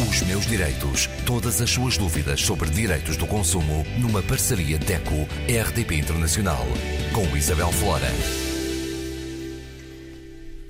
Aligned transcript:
Os 0.00 0.22
meus 0.22 0.46
direitos. 0.46 1.06
Todas 1.26 1.60
as 1.60 1.70
suas 1.70 1.98
dúvidas 1.98 2.40
sobre 2.40 2.70
direitos 2.70 3.16
do 3.16 3.26
consumo 3.26 3.84
numa 3.98 4.22
parceria 4.22 4.78
DECO-RDP 4.78 5.96
Internacional. 5.96 6.66
Com 7.12 7.36
Isabel 7.36 7.70
Flora. 7.72 8.08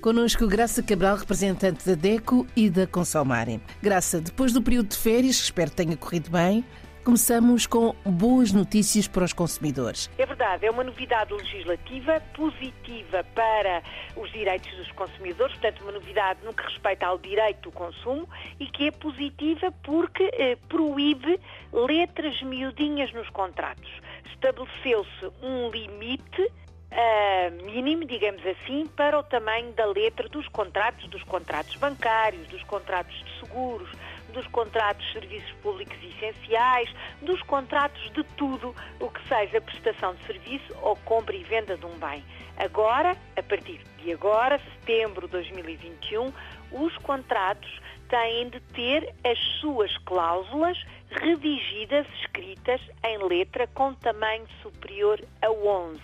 Conosco 0.00 0.48
Graça 0.48 0.82
Cabral, 0.82 1.16
representante 1.16 1.86
da 1.86 1.94
DECO 1.94 2.44
e 2.56 2.68
da 2.68 2.84
Consalmare. 2.84 3.60
Graça, 3.80 4.20
depois 4.20 4.52
do 4.52 4.60
período 4.60 4.88
de 4.88 4.96
férias, 4.96 5.36
que 5.36 5.44
espero 5.44 5.70
tenha 5.70 5.96
corrido 5.96 6.28
bem, 6.28 6.64
Começamos 7.04 7.66
com 7.66 7.96
boas 8.04 8.52
notícias 8.52 9.08
para 9.08 9.24
os 9.24 9.32
consumidores. 9.32 10.08
É 10.16 10.24
verdade, 10.24 10.66
é 10.66 10.70
uma 10.70 10.84
novidade 10.84 11.34
legislativa 11.34 12.22
positiva 12.32 13.24
para 13.34 13.82
os 14.14 14.30
direitos 14.30 14.70
dos 14.76 14.88
consumidores, 14.92 15.52
portanto, 15.56 15.82
uma 15.82 15.90
novidade 15.90 16.38
no 16.44 16.54
que 16.54 16.62
respeita 16.62 17.06
ao 17.06 17.18
direito 17.18 17.62
do 17.62 17.72
consumo 17.72 18.28
e 18.60 18.66
que 18.66 18.86
é 18.86 18.92
positiva 18.92 19.72
porque 19.82 20.30
eh, 20.32 20.56
proíbe 20.68 21.40
letras 21.72 22.40
miudinhas 22.40 23.12
nos 23.12 23.28
contratos. 23.30 23.90
Estabeleceu-se 24.32 25.26
um 25.42 25.70
limite 25.70 26.52
Uh, 26.92 27.64
mínimo, 27.64 28.04
digamos 28.04 28.44
assim, 28.44 28.86
para 28.86 29.18
o 29.18 29.22
tamanho 29.22 29.72
da 29.72 29.86
letra 29.86 30.28
dos 30.28 30.46
contratos, 30.48 31.08
dos 31.08 31.22
contratos 31.22 31.74
bancários, 31.76 32.46
dos 32.48 32.62
contratos 32.64 33.16
de 33.16 33.40
seguros, 33.40 33.88
dos 34.32 34.46
contratos 34.48 35.04
de 35.06 35.12
serviços 35.12 35.52
públicos 35.62 35.96
essenciais, 36.02 36.92
dos 37.22 37.40
contratos 37.42 38.02
de 38.12 38.24
tudo 38.36 38.74
o 39.00 39.08
que 39.08 39.28
seja 39.28 39.60
prestação 39.60 40.14
de 40.14 40.24
serviço 40.24 40.74
ou 40.82 40.96
compra 40.96 41.36
e 41.36 41.44
venda 41.44 41.76
de 41.76 41.86
um 41.86 41.98
bem. 41.98 42.24
Agora, 42.56 43.16
a 43.36 43.42
partir 43.42 43.80
de 43.98 44.12
agora, 44.12 44.58
setembro 44.58 45.26
de 45.26 45.32
2021, 45.32 46.32
os 46.72 46.96
contratos 46.98 47.80
têm 48.08 48.50
de 48.50 48.60
ter 48.60 49.14
as 49.24 49.38
suas 49.60 49.96
cláusulas 49.98 50.78
redigidas, 51.10 52.06
escritas 52.20 52.80
em 53.04 53.18
letra 53.18 53.66
com 53.68 53.94
tamanho 53.94 54.46
superior 54.62 55.22
a 55.40 55.50
11. 55.50 56.00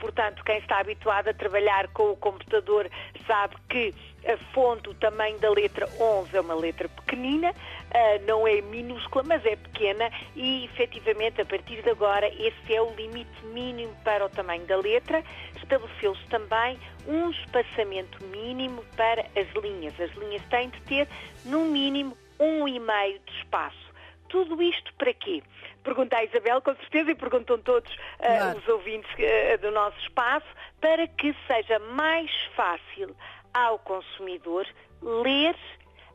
Portanto, 0.00 0.42
quem 0.42 0.58
está 0.58 0.80
habituado 0.80 1.28
a 1.28 1.34
trabalhar 1.34 1.86
com 1.88 2.10
o 2.10 2.16
computador 2.16 2.90
sabe 3.26 3.54
que 3.68 3.94
a 4.26 4.36
fonte, 4.52 4.88
o 4.88 4.94
tamanho 4.94 5.38
da 5.38 5.50
letra 5.50 5.88
11 6.00 6.36
é 6.36 6.40
uma 6.40 6.54
letra 6.54 6.88
pequenina, 6.88 7.50
uh, 7.50 8.26
não 8.26 8.46
é 8.46 8.60
minúscula, 8.60 9.24
mas 9.26 9.44
é 9.44 9.56
pequena 9.56 10.10
e, 10.34 10.64
efetivamente, 10.64 11.40
a 11.40 11.44
partir 11.44 11.82
de 11.82 11.90
agora, 11.90 12.28
esse 12.28 12.74
é 12.74 12.80
o 12.82 12.94
limite 12.94 13.44
mínimo 13.52 13.94
para 14.02 14.24
o 14.24 14.28
tamanho 14.28 14.64
da 14.66 14.76
letra. 14.76 15.22
Estabeleceu-se 15.56 16.26
também 16.28 16.78
um 17.06 17.30
espaçamento 17.30 18.24
mínimo 18.24 18.84
para 18.96 19.22
as 19.36 19.62
linhas. 19.62 19.98
As 20.00 20.10
linhas 20.16 20.42
têm 20.48 20.70
de 20.70 20.80
ter, 20.82 21.08
no 21.44 21.66
mínimo, 21.66 22.16
um 22.38 22.66
e 22.66 22.80
meio 22.80 23.20
de 23.20 23.32
espaço. 23.38 23.90
Tudo 24.28 24.62
isto 24.62 24.94
para 24.94 25.12
quê? 25.12 25.42
Pergunta 25.82 26.16
a 26.16 26.24
Isabel, 26.24 26.60
com 26.60 26.74
certeza, 26.76 27.10
e 27.10 27.14
perguntam 27.14 27.58
todos 27.58 27.92
uh, 27.92 27.98
claro. 28.18 28.58
os 28.58 28.68
ouvintes 28.68 29.10
uh, 29.14 29.58
do 29.60 29.70
nosso 29.70 29.98
espaço, 30.00 30.46
para 30.80 31.06
que 31.08 31.34
seja 31.46 31.78
mais 31.78 32.30
fácil 32.54 33.16
ao 33.52 33.78
consumidor 33.78 34.66
ler, 35.02 35.56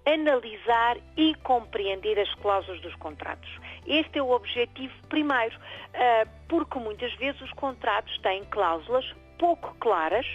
analisar 0.06 0.98
e 1.18 1.34
compreender 1.36 2.20
as 2.20 2.34
cláusulas 2.36 2.80
dos 2.82 2.96
contratos. 2.96 3.50
Este 3.88 4.20
é 4.20 4.22
o 4.22 4.32
objetivo 4.32 4.94
primeiro, 5.10 5.58
ah, 5.94 6.28
porque 6.48 6.78
muitas 6.80 7.14
vezes 7.16 7.42
os 7.42 7.52
contratos 7.54 8.18
têm 8.20 8.44
cláusulas 8.46 9.06
pouco 9.38 9.76
claras, 9.80 10.26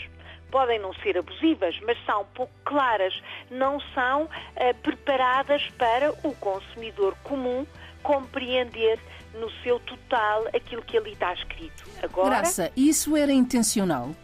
podem 0.51 0.78
não 0.78 0.92
ser 0.95 1.17
abusivas, 1.17 1.78
mas 1.86 1.97
são 2.05 2.25
pouco 2.34 2.53
claras, 2.64 3.14
não 3.51 3.81
são 3.95 4.28
ah, 4.56 4.75
preparadas 4.83 5.69
para 5.78 6.11
o 6.25 6.34
consumidor 6.36 7.14
comum 7.23 7.67
compreender 8.02 8.98
no 9.34 9.50
seu 9.62 9.78
total 9.80 10.46
aquilo 10.54 10.82
que 10.82 10.96
ali 10.96 11.12
está 11.12 11.32
escrito. 11.34 11.84
Agora, 12.02 12.36
Graça, 12.36 12.72
isso 12.76 13.16
era 13.16 13.33
intencional? 13.33 14.14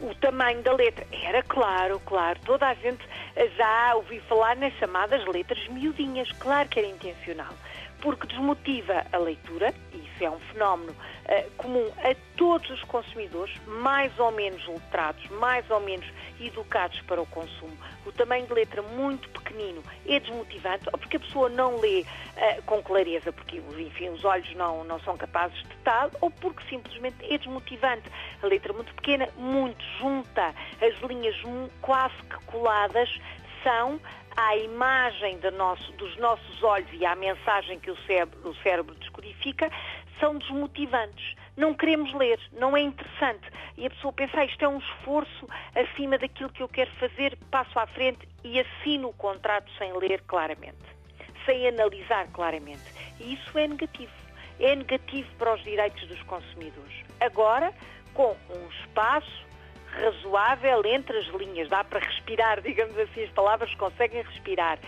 o 0.00 0.14
tamanho 0.14 0.62
da 0.62 0.72
letra. 0.72 1.06
Era 1.12 1.42
claro, 1.42 2.00
claro. 2.00 2.38
Toda 2.44 2.68
a 2.68 2.74
gente 2.74 3.04
já 3.56 3.94
ouviu 3.94 4.20
falar 4.22 4.56
nas 4.56 4.72
chamadas 4.74 5.24
letras 5.26 5.66
miudinhas. 5.68 6.30
Claro 6.32 6.68
que 6.68 6.78
era 6.78 6.88
intencional. 6.88 7.52
Porque 8.00 8.26
desmotiva 8.26 9.04
a 9.12 9.18
leitura, 9.18 9.74
e 9.92 9.98
isso 9.98 10.24
é 10.24 10.30
um 10.30 10.38
fenómeno 10.52 10.92
uh, 10.92 11.50
comum 11.56 11.86
a 11.98 12.14
todos 12.36 12.70
os 12.70 12.82
consumidores, 12.84 13.54
mais 13.66 14.18
ou 14.18 14.30
menos 14.32 14.66
letrados, 14.66 15.28
mais 15.32 15.68
ou 15.70 15.80
menos 15.80 16.06
educados 16.40 16.98
para 17.02 17.20
o 17.20 17.26
consumo. 17.26 17.76
O 18.06 18.12
tamanho 18.12 18.46
de 18.46 18.54
letra 18.54 18.80
muito 18.80 19.28
pequenino 19.28 19.82
é 20.06 20.18
desmotivante, 20.18 20.88
ou 20.92 20.98
porque 20.98 21.18
a 21.18 21.20
pessoa 21.20 21.50
não 21.50 21.76
lê 21.78 22.00
uh, 22.00 22.62
com 22.62 22.82
clareza, 22.82 23.32
porque 23.32 23.58
enfim, 23.78 24.08
os 24.08 24.24
olhos 24.24 24.50
não, 24.54 24.82
não 24.84 24.98
são 25.00 25.16
capazes 25.16 25.58
de 25.58 25.76
tal, 25.84 26.10
ou 26.20 26.30
porque 26.30 26.66
simplesmente 26.68 27.16
é 27.32 27.36
desmotivante. 27.36 28.10
A 28.42 28.46
letra 28.46 28.72
muito 28.72 28.94
pequena, 28.94 29.28
muito 29.36 29.84
junta, 29.98 30.54
as 30.80 30.98
linhas 31.02 31.36
quase 31.82 32.14
que 32.30 32.44
coladas 32.46 33.10
são 33.62 34.00
à 34.36 34.56
imagem 34.56 35.38
nosso, 35.56 35.92
dos 35.92 36.16
nossos 36.18 36.62
olhos 36.62 36.88
e 36.92 37.04
à 37.04 37.14
mensagem 37.14 37.78
que 37.78 37.90
o 37.90 37.96
cérebro, 38.06 38.48
o 38.48 38.54
cérebro 38.56 38.94
descodifica, 38.96 39.70
são 40.18 40.36
desmotivantes. 40.38 41.34
Não 41.56 41.74
queremos 41.74 42.12
ler, 42.14 42.38
não 42.52 42.76
é 42.76 42.80
interessante. 42.80 43.48
E 43.76 43.86
a 43.86 43.90
pessoa 43.90 44.12
pensa, 44.12 44.40
ah, 44.40 44.44
isto 44.44 44.64
é 44.64 44.68
um 44.68 44.78
esforço 44.78 45.48
acima 45.74 46.18
daquilo 46.18 46.50
que 46.50 46.62
eu 46.62 46.68
quero 46.68 46.90
fazer, 46.92 47.36
passo 47.50 47.78
à 47.78 47.86
frente 47.86 48.28
e 48.44 48.60
assino 48.60 49.08
o 49.08 49.12
contrato 49.12 49.70
sem 49.78 49.92
ler 49.94 50.22
claramente, 50.26 50.76
sem 51.44 51.66
analisar 51.66 52.26
claramente. 52.28 52.84
E 53.18 53.34
isso 53.34 53.58
é 53.58 53.66
negativo. 53.66 54.12
É 54.58 54.76
negativo 54.76 55.28
para 55.38 55.54
os 55.54 55.64
direitos 55.64 56.06
dos 56.06 56.22
consumidores. 56.24 57.04
Agora, 57.18 57.72
com 58.12 58.36
um 58.50 58.68
espaço 58.82 59.49
razoável 59.92 60.82
entre 60.86 61.18
as 61.18 61.26
linhas, 61.28 61.68
dá 61.68 61.84
para 61.84 62.00
respirar, 62.00 62.60
digamos 62.62 62.96
assim, 62.98 63.24
as 63.24 63.30
palavras 63.30 63.74
conseguem 63.74 64.22
respirar, 64.22 64.78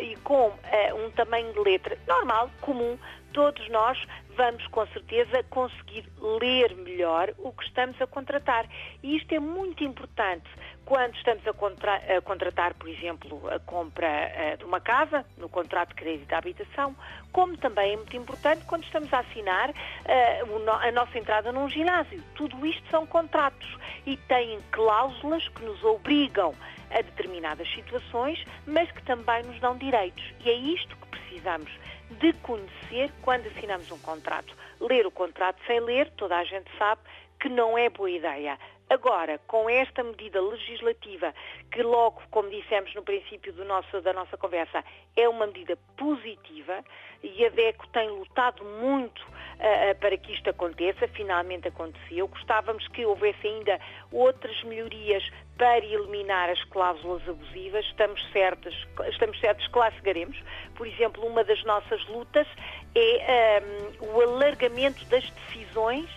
e 0.00 0.16
com 0.16 0.48
uh, 0.48 1.04
um 1.04 1.10
tamanho 1.10 1.52
de 1.52 1.60
letra 1.60 1.96
normal, 2.06 2.50
comum, 2.60 2.98
todos 3.32 3.68
nós 3.68 3.98
vamos 4.36 4.66
com 4.68 4.86
certeza 4.88 5.42
conseguir 5.44 6.04
ler 6.40 6.74
melhor 6.76 7.32
o 7.38 7.52
que 7.52 7.64
estamos 7.64 8.00
a 8.00 8.06
contratar. 8.06 8.66
E 9.02 9.16
isto 9.16 9.34
é 9.34 9.38
muito 9.38 9.84
importante 9.84 10.48
quando 10.84 11.14
estamos 11.14 11.46
a, 11.46 11.52
contra 11.52 11.96
a 11.96 12.20
contratar, 12.20 12.74
por 12.74 12.88
exemplo, 12.88 13.48
a 13.48 13.58
compra 13.60 14.08
uh, 14.08 14.56
de 14.56 14.64
uma 14.64 14.80
casa, 14.80 15.24
no 15.36 15.48
contrato 15.48 15.90
de 15.90 15.94
crédito 15.96 16.28
de 16.28 16.34
habitação, 16.34 16.96
como 17.32 17.56
também 17.56 17.92
é 17.92 17.96
muito 17.96 18.16
importante 18.16 18.64
quando 18.64 18.84
estamos 18.84 19.12
a 19.12 19.20
assinar 19.20 19.70
uh, 19.70 20.70
a 20.82 20.90
nossa 20.90 21.18
entrada 21.18 21.52
num 21.52 21.68
ginásio. 21.68 22.22
Tudo 22.34 22.66
isto 22.66 22.88
são 22.90 23.06
contratos 23.06 23.76
e 24.06 24.16
têm 24.16 24.58
cláusulas 24.70 25.46
que 25.48 25.62
nos 25.62 25.82
obrigam 25.84 26.54
a 26.90 27.02
determinadas 27.02 27.68
situações, 27.72 28.42
mas 28.66 28.90
que 28.92 29.02
também 29.04 29.42
nos 29.44 29.58
dão 29.60 29.76
direitos. 29.76 30.24
E 30.44 30.50
é 30.50 30.54
isto 30.54 30.96
que 30.96 31.08
precisamos 31.08 31.70
de 32.18 32.32
conhecer 32.34 33.10
quando 33.22 33.46
assinamos 33.46 33.90
um 33.90 33.98
contrato. 33.98 34.54
Ler 34.80 35.06
o 35.06 35.10
contrato 35.10 35.60
sem 35.66 35.80
ler, 35.80 36.10
toda 36.16 36.36
a 36.36 36.44
gente 36.44 36.70
sabe 36.76 37.00
que 37.38 37.48
não 37.48 37.78
é 37.78 37.88
boa 37.88 38.10
ideia. 38.10 38.58
Agora, 38.88 39.38
com 39.46 39.70
esta 39.70 40.02
medida 40.02 40.40
legislativa, 40.40 41.32
que 41.70 41.82
logo, 41.82 42.20
como 42.30 42.50
dissemos 42.50 42.94
no 42.94 43.02
princípio 43.02 43.52
nosso, 43.64 44.00
da 44.00 44.12
nossa 44.12 44.36
conversa, 44.36 44.84
é 45.16 45.28
uma 45.28 45.46
medida 45.46 45.76
positiva, 45.96 46.84
e 47.22 47.44
a 47.44 47.48
DECO 47.50 47.86
tem 47.88 48.08
lutado 48.08 48.64
muito 48.64 49.20
uh, 49.20 49.94
para 50.00 50.16
que 50.16 50.32
isto 50.32 50.50
aconteça, 50.50 51.06
finalmente 51.08 51.68
aconteceu. 51.68 52.26
Gostávamos 52.28 52.86
que 52.88 53.04
houvesse 53.04 53.46
ainda 53.46 53.78
outras 54.10 54.62
melhorias 54.64 55.22
para 55.56 55.84
eliminar 55.84 56.48
as 56.48 56.62
cláusulas 56.64 57.28
abusivas. 57.28 57.84
Estamos 57.84 58.20
certos, 58.32 58.74
estamos 59.10 59.38
certos 59.38 59.66
que 59.68 59.78
lá 59.78 59.90
chegaremos. 59.92 60.42
Por 60.74 60.86
exemplo, 60.86 61.24
uma 61.26 61.44
das 61.44 61.62
nossas 61.64 62.04
lutas 62.08 62.46
é 62.94 63.62
um, 64.00 64.16
o 64.16 64.20
alargamento 64.22 65.04
das 65.06 65.28
decisões 65.30 66.08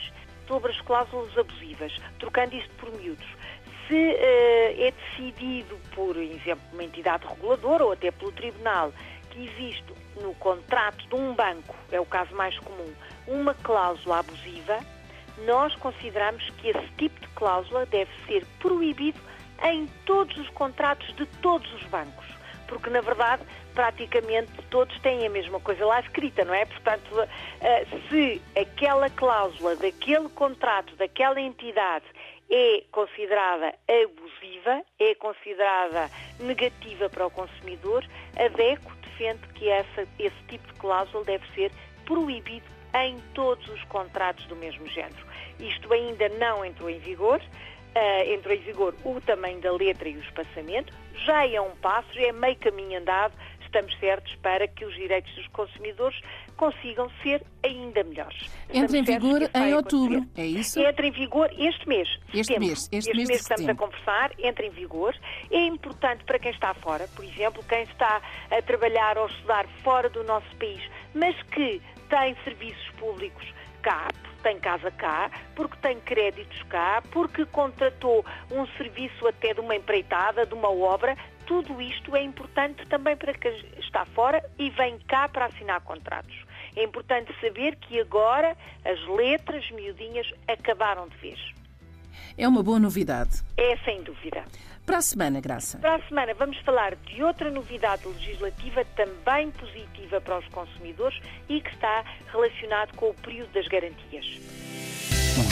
sobre 0.47 0.71
as 0.71 0.81
cláusulas 0.81 1.37
abusivas, 1.37 1.93
trocando 2.19 2.55
isto 2.55 2.73
por 2.75 2.91
miúdos. 2.91 3.27
Se 3.87 3.93
uh, 3.93 4.81
é 4.81 4.91
decidido 4.91 5.77
por, 5.93 6.15
exemplo, 6.17 6.63
uma 6.71 6.83
entidade 6.83 7.25
reguladora 7.27 7.85
ou 7.85 7.91
até 7.91 8.11
pelo 8.11 8.31
tribunal 8.31 8.91
que 9.29 9.45
existe 9.45 9.93
no 10.21 10.33
contrato 10.35 11.07
de 11.07 11.15
um 11.15 11.33
banco, 11.33 11.75
é 11.91 11.99
o 11.99 12.05
caso 12.05 12.35
mais 12.35 12.57
comum, 12.59 12.93
uma 13.27 13.53
cláusula 13.55 14.19
abusiva, 14.19 14.79
nós 15.45 15.75
consideramos 15.75 16.47
que 16.51 16.69
esse 16.69 16.87
tipo 16.97 17.19
de 17.19 17.27
cláusula 17.29 17.85
deve 17.87 18.11
ser 18.27 18.45
proibido 18.59 19.19
em 19.63 19.87
todos 20.05 20.37
os 20.37 20.49
contratos 20.49 21.13
de 21.15 21.25
todos 21.41 21.71
os 21.73 21.83
bancos, 21.85 22.25
porque 22.67 22.89
na 22.89 23.01
verdade 23.01 23.43
praticamente 23.73 24.51
todos 24.69 24.97
têm 24.99 25.25
a 25.25 25.29
mesma 25.29 25.59
coisa 25.59 25.85
lá 25.85 25.99
escrita, 25.99 26.45
não 26.45 26.53
é? 26.53 26.65
Portanto, 26.65 27.27
eh, 27.61 27.85
se 28.07 28.41
aquela 28.55 29.09
cláusula 29.09 29.75
daquele 29.75 30.29
contrato, 30.29 30.95
daquela 30.95 31.41
entidade 31.41 32.05
é 32.49 32.83
considerada 32.91 33.73
abusiva, 33.87 34.83
é 34.99 35.15
considerada 35.15 36.09
negativa 36.39 37.09
para 37.09 37.25
o 37.25 37.31
consumidor, 37.31 38.05
a 38.35 38.47
DECO 38.47 38.91
defende 39.03 39.47
que 39.55 39.69
essa, 39.69 40.07
esse 40.19 40.43
tipo 40.47 40.67
de 40.67 40.79
cláusula 40.79 41.23
deve 41.23 41.45
ser 41.53 41.71
proibido 42.05 42.65
em 42.95 43.17
todos 43.33 43.67
os 43.69 43.83
contratos 43.85 44.45
do 44.45 44.55
mesmo 44.55 44.87
género. 44.87 45.25
Isto 45.59 45.91
ainda 45.93 46.29
não 46.29 46.63
entrou 46.63 46.89
em 46.89 46.99
vigor, 46.99 47.39
uh, 47.39 48.31
entrou 48.31 48.53
em 48.53 48.59
vigor 48.59 48.93
o 49.03 49.19
tamanho 49.21 49.59
da 49.61 49.71
letra 49.71 50.07
e 50.09 50.15
o 50.15 50.21
espaçamento, 50.21 50.93
já 51.25 51.47
é 51.47 51.59
um 51.61 51.75
passo, 51.77 52.13
já 52.13 52.27
é 52.27 52.31
meio 52.31 52.55
caminho 52.57 52.99
andado, 52.99 53.33
estamos 53.73 53.97
certos 53.99 54.35
para 54.35 54.67
que 54.67 54.85
os 54.85 54.93
direitos 54.93 55.33
dos 55.33 55.47
consumidores 55.47 56.19
consigam 56.55 57.09
ser 57.23 57.43
ainda 57.63 58.03
melhores. 58.03 58.49
Entra 58.71 58.97
em 58.97 59.03
vigor 59.03 59.41
em 59.41 59.73
outubro, 59.73 60.17
acontecer. 60.17 60.41
é 60.41 60.45
isso? 60.45 60.79
Entra 60.79 61.07
em 61.07 61.11
vigor 61.11 61.49
este 61.57 61.87
mês. 61.87 62.07
Este 62.27 62.45
setembro. 62.45 62.67
mês, 62.67 62.79
este, 62.91 62.97
este 62.97 63.15
mês, 63.15 63.29
mês 63.29 63.41
estamos 63.41 63.67
a 63.67 63.75
conversar, 63.75 64.31
entra 64.37 64.65
em 64.65 64.69
vigor. 64.69 65.15
É 65.49 65.65
importante 65.65 66.23
para 66.23 66.37
quem 66.37 66.51
está 66.51 66.73
fora, 66.75 67.07
por 67.15 67.25
exemplo, 67.25 67.63
quem 67.67 67.83
está 67.83 68.21
a 68.51 68.61
trabalhar 68.61 69.17
ou 69.17 69.25
estudar 69.27 69.67
fora 69.83 70.09
do 70.09 70.23
nosso 70.23 70.55
país, 70.57 70.81
mas 71.15 71.35
que 71.43 71.81
tem 72.09 72.35
serviços 72.43 72.89
públicos 72.99 73.43
cá, 73.81 74.07
tem 74.43 74.59
casa 74.59 74.91
cá, 74.91 75.29
porque 75.55 75.75
tem 75.81 75.99
créditos 75.99 76.61
cá, 76.63 77.01
porque 77.11 77.45
contratou 77.45 78.25
um 78.51 78.65
serviço 78.77 79.27
até 79.27 79.53
de 79.53 79.59
uma 79.59 79.75
empreitada, 79.75 80.45
de 80.45 80.53
uma 80.53 80.69
obra, 80.69 81.17
tudo 81.45 81.81
isto 81.81 82.15
é 82.15 82.23
importante 82.23 82.85
também 82.87 83.15
para 83.15 83.33
quem 83.33 83.51
está 83.79 84.05
fora 84.05 84.43
e 84.57 84.69
vem 84.71 84.97
cá 85.07 85.27
para 85.29 85.45
assinar 85.45 85.81
contratos. 85.81 86.35
É 86.75 86.83
importante 86.83 87.33
saber 87.39 87.75
que 87.75 87.99
agora 87.99 88.57
as 88.83 88.99
letras 89.07 89.69
miudinhas 89.71 90.27
acabaram 90.47 91.07
de 91.07 91.17
vez. 91.17 91.39
É 92.37 92.47
uma 92.47 92.63
boa 92.63 92.79
novidade. 92.79 93.43
É, 93.57 93.77
sem 93.77 94.01
dúvida. 94.01 94.43
Para 94.85 94.97
a 94.97 95.01
semana, 95.01 95.39
Graça. 95.39 95.77
Para 95.77 95.95
a 95.95 96.01
semana 96.07 96.33
vamos 96.33 96.57
falar 96.59 96.95
de 96.95 97.23
outra 97.23 97.49
novidade 97.49 98.05
legislativa 98.07 98.83
também 98.95 99.49
positiva 99.51 100.19
para 100.19 100.39
os 100.39 100.47
consumidores 100.49 101.19
e 101.47 101.61
que 101.61 101.69
está 101.69 102.03
relacionado 102.31 102.95
com 102.95 103.09
o 103.09 103.13
período 103.13 103.51
das 103.53 103.67
garantias. 103.67 104.25